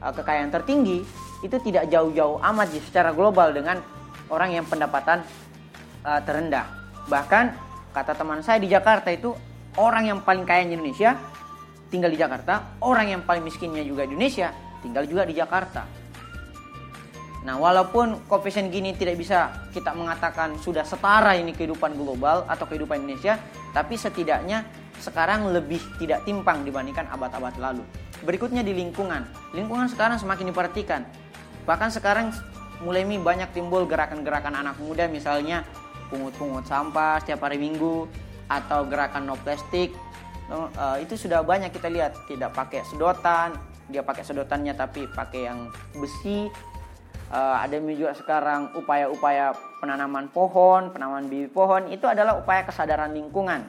uh, 0.00 0.12
kekayaan 0.16 0.48
tertinggi 0.48 1.04
itu 1.44 1.56
tidak 1.60 1.92
jauh-jauh 1.92 2.40
amat 2.40 2.72
secara 2.80 3.12
global 3.12 3.52
dengan 3.52 3.97
orang 4.28 4.56
yang 4.56 4.64
pendapatan 4.64 5.24
uh, 6.04 6.20
terendah. 6.24 6.68
Bahkan 7.08 7.44
kata 7.92 8.12
teman 8.14 8.40
saya 8.44 8.60
di 8.60 8.68
Jakarta 8.68 9.08
itu 9.12 9.32
orang 9.80 10.08
yang 10.08 10.18
paling 10.24 10.44
kaya 10.44 10.64
di 10.64 10.76
Indonesia 10.76 11.16
tinggal 11.88 12.12
di 12.12 12.20
Jakarta, 12.20 12.76
orang 12.84 13.16
yang 13.16 13.22
paling 13.24 13.40
miskinnya 13.40 13.80
juga 13.80 14.04
di 14.04 14.12
Indonesia 14.12 14.52
tinggal 14.84 15.04
juga 15.08 15.24
di 15.24 15.34
Jakarta. 15.34 15.82
Nah, 17.48 17.56
walaupun 17.56 18.28
koefisien 18.28 18.68
gini 18.68 18.92
tidak 18.92 19.16
bisa 19.16 19.64
kita 19.72 19.94
mengatakan 19.94 20.58
sudah 20.60 20.84
setara 20.84 21.32
ini 21.38 21.54
kehidupan 21.54 21.96
global 21.96 22.44
atau 22.44 22.68
kehidupan 22.68 23.00
Indonesia, 23.06 23.40
tapi 23.72 23.96
setidaknya 23.96 24.66
sekarang 24.98 25.48
lebih 25.54 25.78
tidak 26.02 26.26
timpang 26.26 26.66
dibandingkan 26.66 27.06
abad-abad 27.08 27.54
lalu. 27.56 27.86
Berikutnya 28.26 28.66
di 28.66 28.74
lingkungan. 28.74 29.22
Lingkungan 29.54 29.86
sekarang 29.86 30.18
semakin 30.18 30.50
diperhatikan. 30.50 31.06
Bahkan 31.64 31.88
sekarang 31.94 32.34
mulai 32.82 33.02
banyak 33.04 33.50
timbul 33.50 33.84
gerakan-gerakan 33.84 34.54
anak 34.54 34.78
muda 34.78 35.10
misalnya 35.10 35.66
pungut-pungut 36.08 36.64
sampah 36.64 37.20
setiap 37.20 37.44
hari 37.44 37.58
minggu 37.58 38.06
atau 38.48 38.86
gerakan 38.88 39.28
no 39.28 39.36
plastik. 39.40 39.92
Uh, 40.48 40.96
itu 41.04 41.12
sudah 41.12 41.44
banyak 41.44 41.68
kita 41.68 41.92
lihat. 41.92 42.16
Tidak 42.24 42.54
pakai 42.56 42.80
sedotan 42.88 43.52
dia 43.88 44.04
pakai 44.04 44.24
sedotannya 44.24 44.76
tapi 44.76 45.08
pakai 45.08 45.48
yang 45.48 45.72
besi. 45.96 46.48
Uh, 47.28 47.60
ada 47.60 47.76
juga 47.76 48.16
sekarang 48.16 48.72
upaya-upaya 48.72 49.52
penanaman 49.84 50.32
pohon 50.32 50.88
penanaman 50.92 51.28
bibit 51.28 51.52
pohon. 51.52 51.92
Itu 51.92 52.08
adalah 52.08 52.40
upaya 52.40 52.64
kesadaran 52.64 53.12
lingkungan. 53.12 53.68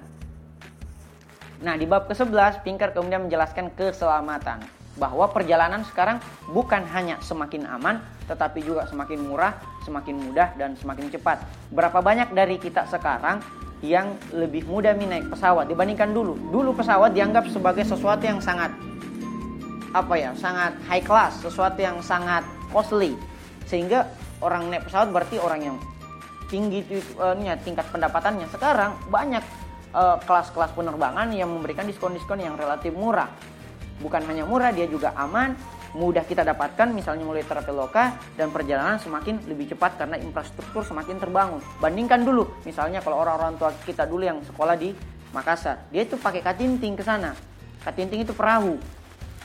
Nah 1.59 1.75
di 1.75 1.83
bab 1.83 2.07
ke-11 2.07 2.63
Pinker 2.63 2.95
kemudian 2.95 3.27
menjelaskan 3.27 3.75
keselamatan 3.75 4.78
bahwa 4.99 5.31
perjalanan 5.31 5.87
sekarang 5.87 6.19
bukan 6.51 6.83
hanya 6.91 7.17
semakin 7.23 7.63
aman, 7.65 8.03
tetapi 8.27 8.59
juga 8.61 8.85
semakin 8.91 9.19
murah, 9.23 9.55
semakin 9.87 10.19
mudah, 10.19 10.53
dan 10.59 10.75
semakin 10.75 11.07
cepat. 11.07 11.41
Berapa 11.71 12.03
banyak 12.03 12.35
dari 12.35 12.59
kita 12.59 12.85
sekarang 12.91 13.39
yang 13.79 14.19
lebih 14.35 14.67
mudah 14.67 14.91
naik 14.91 15.31
pesawat 15.31 15.71
dibandingkan 15.71 16.11
dulu? 16.11 16.35
Dulu 16.51 16.75
pesawat 16.75 17.15
dianggap 17.15 17.47
sebagai 17.47 17.87
sesuatu 17.87 18.27
yang 18.27 18.43
sangat 18.43 18.75
apa 19.95 20.13
ya, 20.19 20.35
sangat 20.37 20.75
high 20.85 21.01
class, 21.01 21.39
sesuatu 21.41 21.79
yang 21.79 21.97
sangat 22.03 22.45
costly, 22.69 23.17
sehingga 23.65 24.05
orang 24.43 24.69
naik 24.69 24.85
pesawat 24.85 25.09
berarti 25.09 25.41
orang 25.41 25.61
yang 25.63 25.77
tinggi 26.51 26.83
uh, 27.17 27.33
tingkat 27.63 27.87
pendapatannya. 27.89 28.49
Sekarang 28.49 28.97
banyak 29.13 29.41
eh, 29.93 30.17
kelas-kelas 30.25 30.73
penerbangan 30.73 31.29
yang 31.33 31.49
memberikan 31.49 31.85
diskon-diskon 31.85 32.41
yang 32.41 32.57
relatif 32.57 32.93
murah 32.93 33.29
bukan 33.99 34.21
hanya 34.27 34.43
murah, 34.47 34.71
dia 34.71 34.87
juga 34.89 35.13
aman, 35.15 35.55
mudah 35.93 36.21
kita 36.25 36.45
dapatkan 36.45 36.93
misalnya 36.93 37.25
mulai 37.25 37.41
Traveloka 37.41 38.13
dan 38.37 38.53
perjalanan 38.53 39.01
semakin 39.01 39.41
lebih 39.49 39.73
cepat 39.73 39.97
karena 39.97 40.21
infrastruktur 40.21 40.85
semakin 40.85 41.17
terbangun. 41.17 41.61
Bandingkan 41.81 42.21
dulu 42.21 42.45
misalnya 42.65 43.01
kalau 43.01 43.21
orang-orang 43.21 43.57
tua 43.57 43.73
kita 43.85 44.05
dulu 44.05 44.23
yang 44.25 44.39
sekolah 44.45 44.75
di 44.77 44.93
Makassar, 45.29 45.85
dia 45.93 46.05
itu 46.05 46.17
pakai 46.17 46.41
katinting 46.41 46.97
ke 46.97 47.05
sana. 47.05 47.37
Katinting 47.85 48.25
itu 48.25 48.33
perahu. 48.33 48.81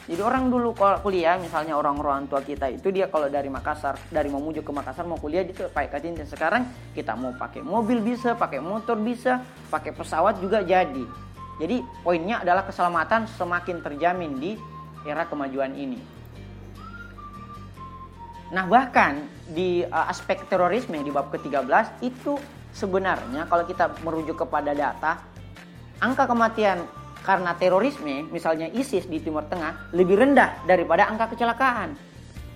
Jadi 0.04 0.20
orang 0.20 0.52
dulu 0.52 0.76
kalau 0.76 1.00
kuliah 1.00 1.40
misalnya 1.40 1.80
orang-orang 1.80 2.28
tua 2.28 2.44
kita 2.44 2.68
itu 2.68 2.92
dia 2.92 3.08
kalau 3.08 3.32
dari 3.32 3.48
Makassar, 3.48 3.96
dari 4.12 4.28
Mamuju 4.28 4.60
ke 4.60 4.68
Makassar 4.68 5.08
mau 5.08 5.16
kuliah 5.16 5.40
itu 5.40 5.64
pakai 5.72 5.88
katinting. 5.88 6.28
Sekarang 6.28 6.68
kita 6.92 7.16
mau 7.16 7.32
pakai 7.32 7.64
mobil 7.64 8.04
bisa, 8.04 8.36
pakai 8.36 8.60
motor 8.60 9.00
bisa, 9.00 9.40
pakai 9.72 9.96
pesawat 9.96 10.44
juga 10.44 10.60
jadi. 10.60 11.23
Jadi 11.58 11.82
poinnya 12.02 12.42
adalah 12.42 12.66
keselamatan 12.66 13.30
semakin 13.30 13.78
terjamin 13.78 14.32
di 14.42 14.52
era 15.06 15.28
kemajuan 15.28 15.70
ini. 15.76 16.00
Nah 18.50 18.64
bahkan 18.66 19.26
di 19.50 19.82
uh, 19.86 20.06
aspek 20.10 20.46
terorisme 20.50 20.98
di 20.98 21.10
bab 21.10 21.30
ke-13 21.30 22.02
itu 22.06 22.38
sebenarnya 22.74 23.46
kalau 23.46 23.64
kita 23.66 23.90
merujuk 24.02 24.46
kepada 24.46 24.74
data 24.74 25.22
angka 26.02 26.26
kematian 26.26 26.82
karena 27.24 27.56
terorisme 27.56 28.28
misalnya 28.28 28.68
ISIS 28.74 29.08
di 29.08 29.22
Timur 29.22 29.46
Tengah 29.48 29.94
lebih 29.96 30.20
rendah 30.20 30.66
daripada 30.68 31.08
angka 31.08 31.32
kecelakaan. 31.32 31.96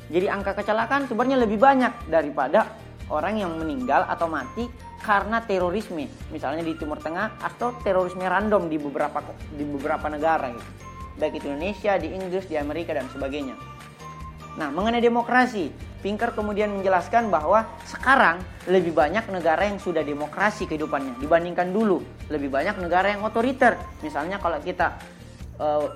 Jadi 0.08 0.26
angka 0.28 0.56
kecelakaan 0.58 1.08
sebenarnya 1.08 1.38
lebih 1.44 1.56
banyak 1.60 2.08
daripada 2.08 2.68
orang 3.08 3.40
yang 3.40 3.52
meninggal 3.56 4.04
atau 4.08 4.28
mati 4.28 4.68
karena 5.02 5.40
terorisme, 5.42 6.10
misalnya 6.34 6.66
di 6.66 6.74
Timur 6.74 6.98
Tengah 6.98 7.38
atau 7.38 7.74
terorisme 7.80 8.26
random 8.26 8.66
di 8.66 8.76
beberapa 8.76 9.22
di 9.54 9.64
beberapa 9.64 10.10
negara 10.10 10.50
gitu. 10.50 10.70
Baik 11.18 11.42
itu 11.42 11.46
Indonesia, 11.50 11.98
di 11.98 12.08
Inggris, 12.14 12.46
di 12.46 12.54
Amerika 12.54 12.94
dan 12.94 13.10
sebagainya. 13.10 13.58
Nah, 14.58 14.70
mengenai 14.74 15.02
demokrasi, 15.02 15.70
Pinker 15.98 16.30
kemudian 16.30 16.70
menjelaskan 16.74 17.26
bahwa 17.26 17.66
sekarang 17.86 18.38
lebih 18.70 18.94
banyak 18.94 19.26
negara 19.30 19.66
yang 19.66 19.82
sudah 19.82 20.02
demokrasi 20.06 20.70
kehidupannya 20.70 21.18
dibandingkan 21.18 21.74
dulu. 21.74 22.02
Lebih 22.30 22.50
banyak 22.50 22.78
negara 22.78 23.10
yang 23.10 23.22
otoriter. 23.26 23.74
Misalnya 24.02 24.38
kalau 24.38 24.62
kita 24.62 24.98
uh, 25.58 25.90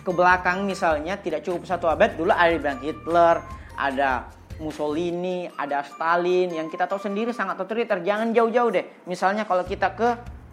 ke 0.00 0.10
belakang 0.16 0.64
misalnya 0.64 1.20
tidak 1.20 1.44
cukup 1.44 1.68
satu 1.68 1.92
abad 1.92 2.16
dulu 2.16 2.32
ada 2.32 2.56
bilang 2.56 2.80
Hitler, 2.80 3.36
ada 3.76 4.32
Mussolini, 4.58 5.46
ada 5.54 5.86
Stalin 5.86 6.50
yang 6.50 6.66
kita 6.66 6.90
tahu 6.90 6.98
sendiri 6.98 7.30
sangat 7.30 7.58
otoriter. 7.62 8.02
Jangan 8.02 8.34
jauh-jauh 8.34 8.70
deh. 8.74 8.86
Misalnya 9.06 9.46
kalau 9.46 9.62
kita 9.62 9.94
ke 9.94 10.08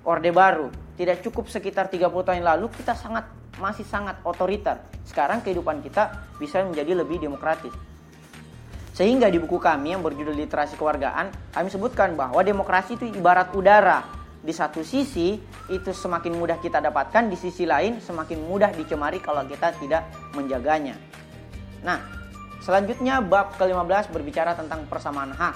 Orde 0.06 0.30
Baru, 0.30 0.70
tidak 0.96 1.26
cukup 1.26 1.50
sekitar 1.50 1.90
30 1.90 2.08
tahun 2.14 2.46
lalu 2.46 2.70
kita 2.70 2.94
sangat 2.94 3.26
masih 3.58 3.88
sangat 3.88 4.22
otoriter. 4.22 4.78
Sekarang 5.08 5.42
kehidupan 5.42 5.82
kita 5.82 6.30
bisa 6.38 6.62
menjadi 6.62 7.02
lebih 7.02 7.18
demokratis. 7.18 7.74
Sehingga 8.96 9.28
di 9.28 9.42
buku 9.44 9.60
kami 9.60 9.92
yang 9.92 10.00
berjudul 10.00 10.32
Literasi 10.32 10.80
Kewargaan, 10.80 11.52
kami 11.52 11.68
sebutkan 11.68 12.16
bahwa 12.16 12.40
demokrasi 12.40 12.96
itu 12.96 13.12
ibarat 13.12 13.52
udara. 13.52 14.08
Di 14.40 14.54
satu 14.54 14.86
sisi 14.86 15.36
itu 15.68 15.90
semakin 15.92 16.38
mudah 16.38 16.62
kita 16.62 16.80
dapatkan, 16.80 17.28
di 17.28 17.36
sisi 17.36 17.66
lain 17.66 18.00
semakin 18.00 18.46
mudah 18.46 18.72
dicemari 18.72 19.20
kalau 19.20 19.44
kita 19.50 19.74
tidak 19.82 20.06
menjaganya. 20.38 20.96
Nah, 21.84 22.25
Selanjutnya 22.66 23.22
bab 23.22 23.54
ke-15 23.62 24.10
berbicara 24.10 24.58
tentang 24.58 24.90
persamaan 24.90 25.30
hak. 25.30 25.54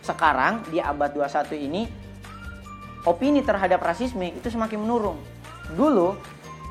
Sekarang 0.00 0.64
di 0.72 0.80
abad 0.80 1.12
21 1.12 1.52
ini 1.52 1.84
opini 3.04 3.44
terhadap 3.44 3.84
rasisme 3.84 4.24
itu 4.32 4.48
semakin 4.48 4.80
menurun. 4.80 5.20
Dulu 5.76 6.16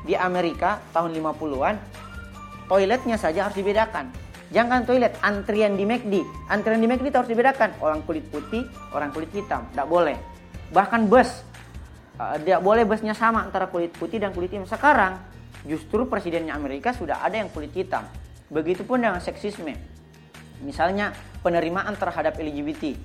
di 0.02 0.18
Amerika 0.18 0.82
tahun 0.90 1.14
50-an 1.14 1.74
toiletnya 2.66 3.14
saja 3.14 3.46
harus 3.46 3.54
dibedakan. 3.54 4.10
Jangan 4.50 4.82
toilet, 4.86 5.14
antrian 5.22 5.78
di 5.78 5.86
McD. 5.86 6.26
Antrian 6.50 6.82
di 6.82 6.90
McD 6.90 7.06
itu 7.06 7.18
harus 7.22 7.30
dibedakan. 7.30 7.78
Orang 7.78 8.02
kulit 8.02 8.26
putih, 8.26 8.66
orang 8.90 9.14
kulit 9.14 9.30
hitam. 9.30 9.70
Tidak 9.70 9.86
boleh. 9.86 10.18
Bahkan 10.74 11.06
bus. 11.06 11.46
Uh, 12.18 12.34
tidak 12.42 12.58
boleh 12.64 12.82
busnya 12.82 13.14
sama 13.14 13.46
antara 13.46 13.70
kulit 13.70 13.94
putih 13.94 14.18
dan 14.18 14.34
kulit 14.34 14.50
hitam. 14.50 14.66
Sekarang 14.66 15.22
justru 15.62 16.10
presidennya 16.10 16.58
Amerika 16.58 16.90
sudah 16.90 17.22
ada 17.22 17.38
yang 17.38 17.50
kulit 17.54 17.70
hitam. 17.70 18.06
Begitupun 18.50 19.02
dengan 19.02 19.18
seksisme. 19.18 19.74
Misalnya 20.62 21.12
penerimaan 21.42 21.94
terhadap 21.98 22.38
LGBT. 22.38 22.96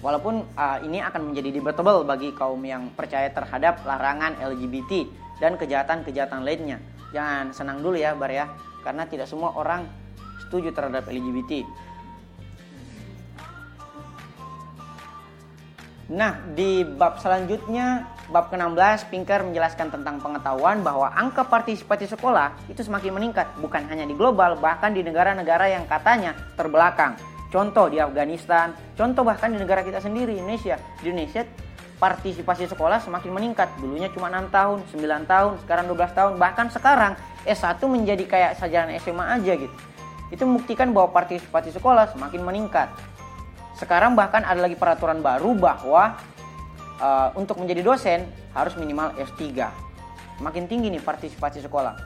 Walaupun 0.00 0.48
uh, 0.56 0.78
ini 0.80 1.04
akan 1.04 1.28
menjadi 1.28 1.60
debatable 1.60 2.08
bagi 2.08 2.32
kaum 2.32 2.64
yang 2.64 2.88
percaya 2.96 3.28
terhadap 3.28 3.84
larangan 3.84 4.32
LGBT 4.40 5.04
dan 5.42 5.60
kejahatan-kejahatan 5.60 6.40
lainnya. 6.40 6.80
Jangan 7.12 7.52
senang 7.52 7.84
dulu 7.84 8.00
ya, 8.00 8.16
Bar 8.16 8.32
ya, 8.32 8.48
karena 8.80 9.04
tidak 9.04 9.28
semua 9.28 9.52
orang 9.52 9.84
setuju 10.46 10.72
terhadap 10.72 11.04
LGBT. 11.04 11.68
Nah, 16.10 16.42
di 16.58 16.82
bab 16.82 17.22
selanjutnya, 17.22 18.02
bab 18.34 18.50
ke-16, 18.50 19.06
Pinker 19.14 19.46
menjelaskan 19.46 19.94
tentang 19.94 20.18
pengetahuan 20.18 20.82
bahwa 20.82 21.06
angka 21.14 21.46
partisipasi 21.46 22.10
sekolah 22.10 22.66
itu 22.66 22.82
semakin 22.82 23.14
meningkat, 23.14 23.46
bukan 23.62 23.86
hanya 23.86 24.02
di 24.02 24.18
global, 24.18 24.58
bahkan 24.58 24.90
di 24.90 25.06
negara-negara 25.06 25.70
yang 25.70 25.86
katanya 25.86 26.34
terbelakang. 26.58 27.14
Contoh 27.54 27.86
di 27.86 28.02
Afghanistan, 28.02 28.74
contoh 28.98 29.22
bahkan 29.22 29.54
di 29.54 29.62
negara 29.62 29.86
kita 29.86 30.02
sendiri, 30.02 30.34
Indonesia. 30.34 30.82
Di 30.98 31.14
Indonesia, 31.14 31.46
partisipasi 32.02 32.66
sekolah 32.66 32.98
semakin 33.06 33.30
meningkat. 33.30 33.70
Dulunya 33.78 34.10
cuma 34.10 34.34
6 34.34 34.50
tahun, 34.50 34.78
9 34.90 35.30
tahun, 35.30 35.52
sekarang 35.62 35.84
12 35.94 36.10
tahun, 36.10 36.32
bahkan 36.42 36.66
sekarang 36.74 37.14
S1 37.46 37.78
menjadi 37.86 38.24
kayak 38.26 38.52
sajaran 38.58 38.90
SMA 38.98 39.24
aja 39.38 39.52
gitu. 39.54 39.76
Itu 40.30 40.42
membuktikan 40.46 40.90
bahwa 40.90 41.14
partisipasi 41.14 41.70
sekolah 41.74 42.10
semakin 42.14 42.42
meningkat. 42.42 42.90
Sekarang 43.80 44.12
bahkan 44.12 44.44
ada 44.44 44.60
lagi 44.60 44.76
peraturan 44.76 45.24
baru 45.24 45.56
bahwa 45.56 46.20
uh, 47.00 47.32
untuk 47.32 47.56
menjadi 47.56 47.80
dosen 47.80 48.28
harus 48.52 48.76
minimal 48.76 49.16
S3. 49.16 49.40
Makin 50.44 50.68
tinggi 50.68 50.92
nih 50.92 51.00
partisipasi 51.00 51.64
sekolah. 51.64 51.96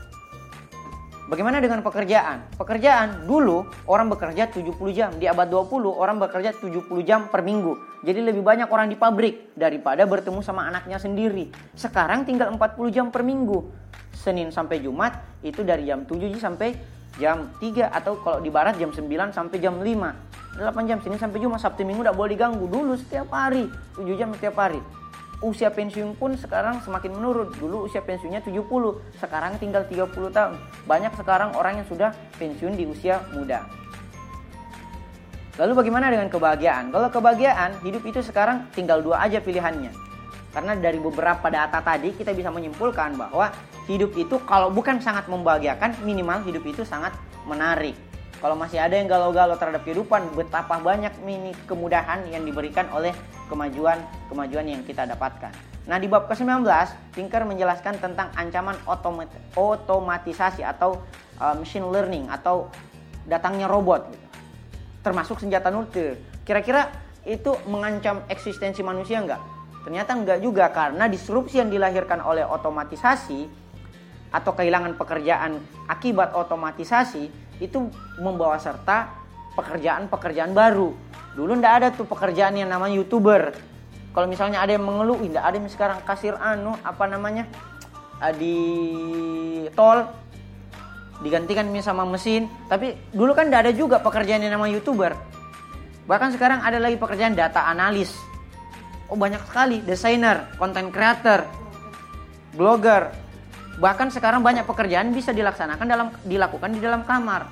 Bagaimana 1.24 1.58
dengan 1.58 1.82
pekerjaan? 1.82 2.54
Pekerjaan 2.54 3.26
dulu 3.26 3.66
orang 3.90 4.06
bekerja 4.06 4.44
70 4.54 4.76
jam, 4.92 5.10
di 5.18 5.24
abad 5.26 5.48
20 5.50 5.82
orang 5.88 6.20
bekerja 6.20 6.54
70 6.54 6.84
jam 7.02 7.26
per 7.26 7.42
minggu. 7.42 7.74
Jadi 8.04 8.20
lebih 8.22 8.44
banyak 8.44 8.68
orang 8.68 8.86
di 8.86 8.94
pabrik 8.94 9.56
daripada 9.56 10.04
bertemu 10.04 10.44
sama 10.44 10.68
anaknya 10.68 11.00
sendiri. 11.00 11.50
Sekarang 11.74 12.22
tinggal 12.28 12.52
40 12.54 12.94
jam 12.94 13.08
per 13.08 13.26
minggu. 13.26 13.66
Senin 14.14 14.52
sampai 14.54 14.84
Jumat 14.84 15.16
itu 15.40 15.64
dari 15.66 15.88
jam 15.88 16.04
7 16.06 16.38
sampai 16.38 16.76
jam 17.16 17.50
3 17.56 17.88
atau 17.88 18.20
kalau 18.20 18.38
di 18.44 18.52
barat 18.52 18.76
jam 18.76 18.92
9 18.92 19.08
sampai 19.32 19.56
jam 19.58 19.80
5. 19.80 20.33
8 20.54 20.86
jam 20.86 21.02
sini 21.02 21.18
sampai 21.18 21.42
Jumat 21.42 21.58
Sabtu 21.58 21.82
Minggu 21.82 22.06
tidak 22.06 22.14
boleh 22.14 22.38
diganggu. 22.38 22.70
Dulu 22.70 22.94
setiap 22.94 23.26
hari 23.34 23.66
7 23.98 24.06
jam 24.14 24.30
setiap 24.38 24.54
hari. 24.54 24.78
Usia 25.42 25.68
pensiun 25.68 26.14
pun 26.14 26.38
sekarang 26.38 26.78
semakin 26.86 27.10
menurun. 27.18 27.50
Dulu 27.58 27.90
usia 27.90 27.98
pensiunnya 28.06 28.38
70 28.38 28.62
sekarang 29.18 29.58
tinggal 29.58 29.82
30 29.82 30.30
tahun. 30.30 30.54
Banyak 30.86 31.12
sekarang 31.18 31.58
orang 31.58 31.82
yang 31.82 31.88
sudah 31.90 32.14
pensiun 32.38 32.78
di 32.78 32.86
usia 32.86 33.18
muda. 33.34 33.66
Lalu 35.58 35.72
bagaimana 35.74 36.10
dengan 36.10 36.30
kebahagiaan? 36.30 36.94
Kalau 36.94 37.10
kebahagiaan 37.10 37.82
hidup 37.82 38.02
itu 38.06 38.22
sekarang 38.22 38.70
tinggal 38.74 39.02
dua 39.02 39.26
aja 39.26 39.42
pilihannya. 39.42 39.90
Karena 40.54 40.78
dari 40.78 41.02
beberapa 41.02 41.50
data 41.50 41.82
tadi 41.82 42.14
kita 42.14 42.30
bisa 42.30 42.54
menyimpulkan 42.54 43.18
bahwa 43.18 43.50
hidup 43.90 44.14
itu 44.14 44.38
kalau 44.46 44.70
bukan 44.70 45.02
sangat 45.02 45.26
membahagiakan 45.26 45.98
minimal 46.06 46.46
hidup 46.46 46.62
itu 46.62 46.86
sangat 46.86 47.10
menarik 47.42 48.13
kalau 48.44 48.60
masih 48.60 48.76
ada 48.76 48.92
yang 48.92 49.08
galau-galau 49.08 49.56
terhadap 49.56 49.88
kehidupan, 49.88 50.36
betapa 50.36 50.76
banyak 50.76 51.16
mini 51.24 51.56
kemudahan 51.64 52.28
yang 52.28 52.44
diberikan 52.44 52.84
oleh 52.92 53.16
kemajuan-kemajuan 53.48 54.68
yang 54.68 54.84
kita 54.84 55.08
dapatkan. 55.08 55.48
Nah, 55.88 55.96
di 55.96 56.12
bab 56.12 56.28
ke-19, 56.28 56.60
Pinker 57.16 57.40
menjelaskan 57.48 58.04
tentang 58.04 58.28
ancaman 58.36 58.76
otomat 58.84 59.32
otomatisasi 59.56 60.60
atau 60.60 61.00
uh, 61.40 61.56
machine 61.56 61.88
learning 61.88 62.28
atau 62.28 62.68
datangnya 63.24 63.64
robot 63.64 64.12
gitu. 64.12 64.28
Termasuk 65.00 65.40
senjata 65.40 65.72
nuklir. 65.72 66.20
Kira-kira 66.44 66.92
itu 67.24 67.56
mengancam 67.64 68.28
eksistensi 68.28 68.84
manusia 68.84 69.24
enggak? 69.24 69.40
Ternyata 69.88 70.12
enggak 70.12 70.38
juga 70.44 70.68
karena 70.68 71.08
disrupsi 71.08 71.64
yang 71.64 71.72
dilahirkan 71.72 72.20
oleh 72.20 72.44
otomatisasi 72.44 73.64
atau 74.36 74.52
kehilangan 74.52 75.00
pekerjaan 75.00 75.64
akibat 75.88 76.36
otomatisasi 76.36 77.43
itu 77.62 77.90
membawa 78.18 78.58
serta 78.58 79.10
pekerjaan-pekerjaan 79.54 80.50
baru. 80.54 80.90
Dulu 81.34 81.52
ndak 81.58 81.72
ada 81.74 81.88
tuh 81.94 82.06
pekerjaan 82.06 82.54
yang 82.58 82.70
namanya 82.70 82.98
youtuber. 82.98 83.54
Kalau 84.14 84.30
misalnya 84.30 84.62
ada 84.62 84.74
yang 84.74 84.86
mengeluh, 84.86 85.18
ndak 85.18 85.44
ada 85.44 85.56
yang 85.58 85.66
sekarang 85.70 85.98
kasir 86.06 86.38
anu 86.38 86.74
apa 86.86 87.04
namanya 87.10 87.50
ah, 88.22 88.30
di 88.30 88.56
tol 89.74 90.06
digantikan 91.22 91.66
sama 91.82 92.06
mesin. 92.06 92.46
Tapi 92.70 92.94
dulu 93.10 93.34
kan 93.34 93.50
ndak 93.50 93.70
ada 93.70 93.72
juga 93.74 93.98
pekerjaan 93.98 94.42
yang 94.42 94.54
namanya 94.54 94.78
youtuber. 94.78 95.14
Bahkan 96.04 96.36
sekarang 96.36 96.60
ada 96.62 96.78
lagi 96.78 97.00
pekerjaan 97.00 97.34
data 97.34 97.64
analis. 97.66 98.12
Oh 99.08 99.16
banyak 99.16 99.40
sekali, 99.46 99.80
desainer, 99.84 100.48
content 100.56 100.88
creator, 100.88 101.44
blogger, 102.56 103.23
Bahkan 103.74 104.14
sekarang 104.14 104.38
banyak 104.42 104.62
pekerjaan 104.62 105.10
bisa 105.10 105.34
dilaksanakan 105.34 105.86
dalam 105.86 106.08
dilakukan 106.22 106.70
di 106.70 106.78
dalam 106.78 107.02
kamar. 107.02 107.50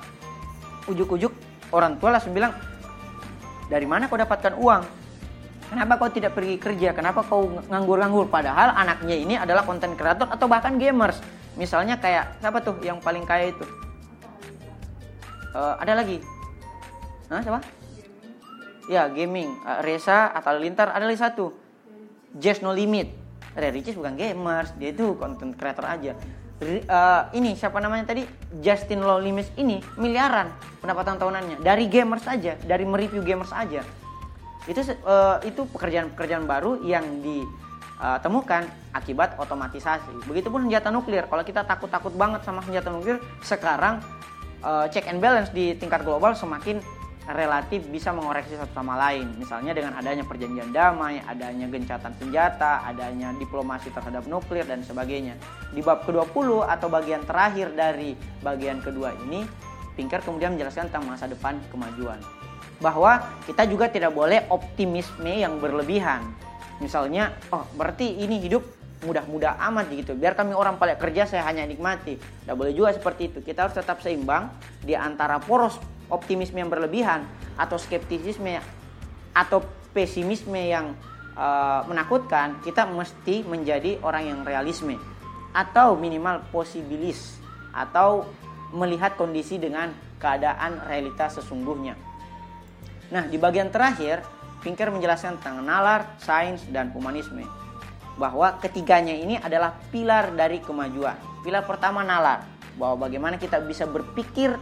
Ujuk-ujuk 0.87 1.31
orang 1.75 1.99
tua 1.99 2.15
langsung 2.15 2.31
bilang, 2.31 2.55
"Dari 3.67 3.83
mana 3.83 4.07
kau 4.07 4.15
dapatkan 4.15 4.55
uang? 4.55 4.83
Kenapa 5.67 5.99
kau 5.99 6.11
tidak 6.11 6.37
pergi 6.37 6.55
kerja? 6.59 6.95
Kenapa 6.95 7.27
kau 7.27 7.59
nganggur-nganggur?" 7.67 8.31
Padahal 8.31 8.71
anaknya 8.71 9.15
ini 9.19 9.35
adalah 9.35 9.67
konten 9.67 9.99
kreator 9.99 10.31
atau 10.31 10.47
bahkan 10.47 10.79
gamers. 10.79 11.19
Misalnya 11.59 11.99
kayak 11.99 12.39
siapa 12.39 12.63
tuh 12.63 12.79
yang 12.79 13.03
paling 13.03 13.27
kaya 13.27 13.51
itu? 13.51 13.65
Uh, 15.53 15.75
ada 15.77 15.93
lagi? 16.01 16.17
Hah, 17.29 17.43
siapa? 17.43 17.61
Ya, 18.87 19.05
gaming. 19.11 19.53
Uh, 19.61 19.79
Reza 19.83 20.31
atau 20.31 20.55
Lintar 20.55 20.89
ada 20.89 21.03
lagi 21.03 21.19
satu. 21.19 21.51
Just 22.33 22.65
No 22.65 22.73
Limit 22.73 23.22
Ray 23.53 23.71
Ricis 23.73 23.93
bukan 23.93 24.17
gamers, 24.17 24.73
dia 24.75 24.89
itu 24.93 25.13
content 25.17 25.53
creator 25.53 25.85
aja. 25.85 26.13
Uh, 26.63 27.27
ini 27.35 27.59
siapa 27.59 27.83
namanya 27.83 28.15
tadi 28.15 28.23
Justin 28.63 29.03
Lolimis 29.03 29.51
ini 29.59 29.83
miliaran 29.99 30.47
pendapatan 30.79 31.19
tahunannya 31.19 31.59
dari 31.59 31.91
gamers 31.91 32.23
aja, 32.23 32.55
dari 32.63 32.87
mereview 32.87 33.19
gamers 33.19 33.51
aja. 33.51 33.83
Itu 34.63 34.79
uh, 35.03 35.43
itu 35.43 35.67
pekerjaan-pekerjaan 35.67 36.47
baru 36.47 36.79
yang 36.87 37.03
ditemukan 37.19 38.63
akibat 38.95 39.35
otomatisasi. 39.35 40.23
Begitupun 40.23 40.71
senjata 40.71 40.87
nuklir. 40.87 41.27
Kalau 41.27 41.43
kita 41.43 41.67
takut-takut 41.67 42.15
banget 42.15 42.47
sama 42.47 42.63
senjata 42.63 42.87
nuklir, 42.95 43.19
sekarang 43.43 43.99
check 44.95 45.11
and 45.11 45.19
balance 45.19 45.51
di 45.51 45.75
tingkat 45.75 46.07
global 46.07 46.31
semakin 46.31 46.79
relatif 47.31 47.87
bisa 47.87 48.11
mengoreksi 48.11 48.59
satu 48.59 48.75
sama 48.75 48.99
lain. 48.99 49.31
Misalnya 49.39 49.71
dengan 49.71 49.95
adanya 49.95 50.27
perjanjian 50.27 50.75
damai, 50.75 51.23
adanya 51.23 51.71
gencatan 51.71 52.11
senjata, 52.19 52.83
adanya 52.83 53.31
diplomasi 53.39 53.87
terhadap 53.95 54.27
nuklir 54.27 54.67
dan 54.67 54.83
sebagainya. 54.83 55.39
Di 55.71 55.79
bab 55.79 56.03
ke-20 56.03 56.67
atau 56.67 56.87
bagian 56.91 57.23
terakhir 57.23 57.71
dari 57.71 58.19
bagian 58.43 58.83
kedua 58.83 59.15
ini, 59.23 59.47
Pinker 59.95 60.19
kemudian 60.19 60.57
menjelaskan 60.57 60.91
tentang 60.91 61.07
masa 61.07 61.29
depan 61.31 61.55
kemajuan. 61.71 62.19
Bahwa 62.83 63.23
kita 63.47 63.63
juga 63.71 63.87
tidak 63.87 64.11
boleh 64.11 64.43
optimisme 64.51 65.31
yang 65.31 65.63
berlebihan. 65.63 66.27
Misalnya, 66.83 67.31
oh 67.53 67.63
berarti 67.79 68.19
ini 68.19 68.43
hidup 68.43 68.65
mudah-mudah 69.03 69.59
amat 69.71 69.91
gitu. 69.91 70.15
Biar 70.15 70.33
kami 70.33 70.55
orang 70.55 70.79
paling 70.79 70.99
kerja 70.99 71.27
saya 71.27 71.43
hanya 71.47 71.63
nikmati. 71.63 72.17
Tidak 72.17 72.55
boleh 72.55 72.75
juga 72.75 72.95
seperti 72.95 73.31
itu. 73.31 73.39
Kita 73.43 73.67
harus 73.67 73.75
tetap 73.75 73.99
seimbang 73.99 74.49
di 74.83 74.95
antara 74.95 75.37
poros 75.39 75.77
optimisme 76.09 76.59
yang 76.59 76.71
berlebihan 76.71 77.27
atau 77.55 77.77
skeptisisme 77.77 78.59
atau 79.33 79.61
pesimisme 79.93 80.57
yang 80.57 80.97
uh, 81.37 81.85
menakutkan, 81.85 82.61
kita 82.65 82.89
mesti 82.89 83.45
menjadi 83.45 84.01
orang 84.01 84.23
yang 84.29 84.39
realisme 84.41 84.97
atau 85.53 85.93
minimal 85.93 86.41
posibilis 86.49 87.37
atau 87.73 88.25
melihat 88.73 89.13
kondisi 89.13 89.61
dengan 89.61 89.93
keadaan 90.17 90.81
realitas 90.89 91.37
sesungguhnya. 91.37 91.93
Nah, 93.13 93.29
di 93.29 93.37
bagian 93.37 93.69
terakhir, 93.69 94.25
Pinker 94.65 94.89
menjelaskan 94.89 95.37
tentang 95.37 95.61
nalar, 95.61 96.17
sains, 96.17 96.65
dan 96.71 96.89
humanisme. 96.95 97.45
Bahwa 98.17 98.57
ketiganya 98.57 99.13
ini 99.13 99.37
adalah 99.37 99.77
pilar 99.91 100.33
dari 100.33 100.63
kemajuan. 100.63 101.19
Pilar 101.43 101.67
pertama 101.67 102.01
nalar, 102.01 102.47
bahwa 102.79 103.05
bagaimana 103.05 103.37
kita 103.37 103.61
bisa 103.61 103.85
berpikir 103.85 104.55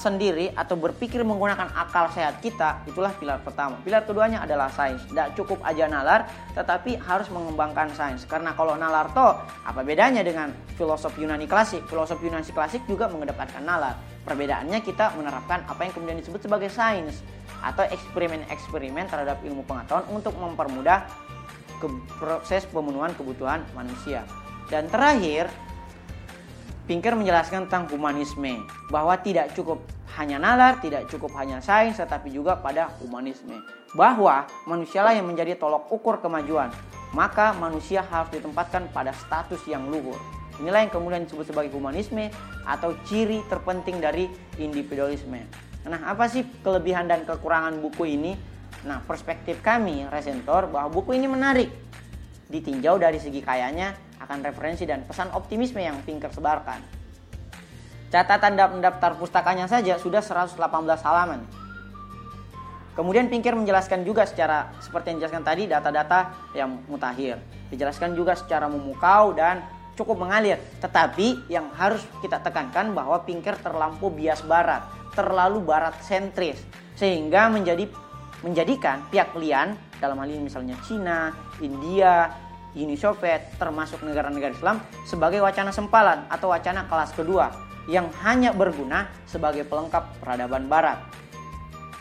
sendiri 0.00 0.48
atau 0.56 0.80
berpikir 0.80 1.20
menggunakan 1.20 1.76
akal 1.76 2.08
sehat 2.16 2.40
kita 2.40 2.80
itulah 2.88 3.12
pilar 3.20 3.44
pertama. 3.44 3.76
Pilar 3.84 4.08
keduanya 4.08 4.40
adalah 4.40 4.72
sains. 4.72 5.04
Tidak 5.12 5.36
cukup 5.36 5.60
aja 5.60 5.84
nalar, 5.84 6.24
tetapi 6.56 6.96
harus 6.96 7.28
mengembangkan 7.28 7.92
sains. 7.92 8.24
Karena 8.24 8.56
kalau 8.56 8.80
nalar 8.80 9.12
to, 9.12 9.28
apa 9.68 9.84
bedanya 9.84 10.24
dengan 10.24 10.48
filosof 10.80 11.12
Yunani 11.20 11.44
klasik? 11.44 11.84
Filosof 11.84 12.16
Yunani 12.24 12.48
klasik 12.48 12.80
juga 12.88 13.12
mengedepankan 13.12 13.60
nalar. 13.60 14.00
Perbedaannya 14.24 14.80
kita 14.80 15.12
menerapkan 15.20 15.68
apa 15.68 15.84
yang 15.84 15.92
kemudian 15.92 16.16
disebut 16.24 16.40
sebagai 16.48 16.72
sains 16.72 17.20
atau 17.60 17.84
eksperimen-eksperimen 17.84 19.04
terhadap 19.12 19.44
ilmu 19.44 19.68
pengetahuan 19.68 20.08
untuk 20.08 20.32
mempermudah 20.40 21.04
ke 21.80 21.88
proses 22.16 22.64
pemenuhan 22.68 23.12
kebutuhan 23.16 23.60
manusia. 23.76 24.24
Dan 24.68 24.86
terakhir, 24.86 25.50
Pinker 26.90 27.14
menjelaskan 27.14 27.70
tentang 27.70 27.86
humanisme 27.86 28.66
bahwa 28.90 29.14
tidak 29.22 29.54
cukup 29.54 29.78
hanya 30.18 30.42
nalar, 30.42 30.82
tidak 30.82 31.06
cukup 31.06 31.30
hanya 31.38 31.62
sains, 31.62 32.02
tetapi 32.02 32.34
juga 32.34 32.58
pada 32.58 32.90
humanisme. 32.98 33.62
Bahwa 33.94 34.50
manusialah 34.66 35.14
yang 35.14 35.30
menjadi 35.30 35.54
tolok 35.54 35.86
ukur 35.86 36.18
kemajuan, 36.18 36.74
maka 37.14 37.54
manusia 37.54 38.02
harus 38.02 38.34
ditempatkan 38.34 38.90
pada 38.90 39.14
status 39.14 39.62
yang 39.70 39.86
luhur. 39.86 40.18
Inilah 40.58 40.82
yang 40.82 40.90
kemudian 40.90 41.30
disebut 41.30 41.54
sebagai 41.54 41.70
humanisme 41.70 42.26
atau 42.66 42.98
ciri 43.06 43.38
terpenting 43.46 44.02
dari 44.02 44.26
individualisme. 44.58 45.46
Nah, 45.86 46.10
apa 46.10 46.26
sih 46.26 46.42
kelebihan 46.66 47.06
dan 47.06 47.22
kekurangan 47.22 47.78
buku 47.78 48.18
ini? 48.18 48.34
Nah, 48.82 48.98
perspektif 49.06 49.62
kami, 49.62 50.10
Resentor, 50.10 50.66
bahwa 50.66 50.90
buku 50.90 51.14
ini 51.14 51.30
menarik. 51.30 51.70
Ditinjau 52.50 52.98
dari 52.98 53.22
segi 53.22 53.38
kayanya, 53.46 54.09
akan 54.20 54.38
referensi 54.44 54.84
dan 54.84 55.08
pesan 55.08 55.32
optimisme 55.32 55.80
yang 55.80 55.96
Pinker 56.04 56.28
sebarkan. 56.30 56.80
Catatan 58.10 58.58
daftar 58.58 59.14
pustakanya 59.14 59.70
saja 59.70 59.94
sudah 59.96 60.20
118 60.20 60.58
halaman. 61.06 61.46
Kemudian 62.98 63.30
Pinker 63.30 63.54
menjelaskan 63.54 64.02
juga 64.02 64.26
secara 64.26 64.74
seperti 64.82 65.14
yang 65.14 65.16
dijelaskan 65.22 65.44
tadi 65.46 65.62
data-data 65.70 66.50
yang 66.52 66.84
mutakhir. 66.90 67.38
Dijelaskan 67.70 68.18
juga 68.18 68.34
secara 68.34 68.66
memukau 68.66 69.30
dan 69.30 69.62
cukup 69.94 70.26
mengalir. 70.26 70.58
Tetapi 70.82 71.46
yang 71.46 71.70
harus 71.78 72.02
kita 72.18 72.42
tekankan 72.42 72.90
bahwa 72.90 73.22
Pinker 73.22 73.54
terlampau 73.62 74.10
bias 74.10 74.42
barat, 74.42 74.82
terlalu 75.14 75.62
barat 75.62 75.96
sentris 76.02 76.58
sehingga 76.98 77.46
menjadi 77.48 77.86
menjadikan 78.42 79.04
pihak 79.08 79.36
lian 79.36 79.76
dalam 80.00 80.16
hal 80.18 80.28
ini 80.28 80.48
misalnya 80.48 80.76
Cina, 80.82 81.30
India, 81.60 82.32
Uni 82.78 82.94
Soviet 82.94 83.58
termasuk 83.58 84.02
negara-negara 84.06 84.54
Islam 84.54 84.78
sebagai 85.02 85.42
wacana 85.42 85.74
sempalan 85.74 86.26
atau 86.30 86.54
wacana 86.54 86.86
kelas 86.86 87.10
kedua 87.14 87.50
yang 87.90 88.06
hanya 88.22 88.54
berguna 88.54 89.10
sebagai 89.26 89.66
pelengkap 89.66 90.22
peradaban 90.22 90.70
barat. 90.70 91.02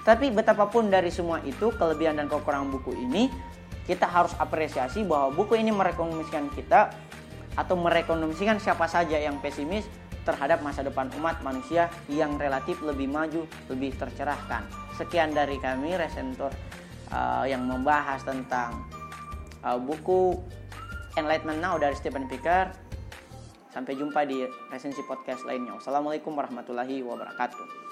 Tapi 0.05 0.29
betapapun 0.29 0.93
dari 0.93 1.09
semua 1.09 1.41
itu 1.41 1.73
kelebihan 1.73 2.17
dan 2.17 2.29
kekurangan 2.29 2.69
buku 2.69 2.93
ini 2.97 3.29
kita 3.89 4.05
harus 4.05 4.33
apresiasi 4.37 5.01
bahwa 5.01 5.33
buku 5.33 5.57
ini 5.57 5.73
merekomendasikan 5.73 6.53
kita 6.53 6.93
atau 7.57 7.73
merekonomisikan 7.73 8.61
siapa 8.61 8.85
saja 8.85 9.17
yang 9.17 9.41
pesimis 9.41 9.89
terhadap 10.21 10.61
masa 10.61 10.85
depan 10.85 11.09
umat 11.17 11.41
manusia 11.41 11.89
yang 12.05 12.37
relatif 12.37 12.77
lebih 12.85 13.09
maju, 13.09 13.49
lebih 13.65 13.97
tercerahkan. 13.97 14.69
Sekian 14.93 15.33
dari 15.33 15.57
kami 15.57 15.97
Resentor 15.97 16.53
uh, 17.09 17.49
yang 17.49 17.65
membahas 17.65 18.21
tentang 18.21 18.85
uh, 19.65 19.79
buku 19.81 20.37
Enlightenment 21.17 21.63
Now 21.63 21.79
dari 21.81 21.95
Stephen 21.97 22.29
Picker. 22.29 22.69
Sampai 23.69 23.97
jumpa 23.97 24.25
di 24.25 24.45
resensi 24.73 25.01
podcast 25.05 25.45
lainnya. 25.45 25.77
Wassalamualaikum 25.77 26.33
warahmatullahi 26.33 27.05
wabarakatuh. 27.05 27.88